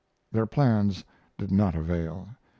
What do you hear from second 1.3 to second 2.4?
did not avail.